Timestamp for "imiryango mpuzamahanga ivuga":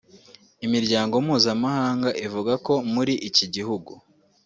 0.65-2.53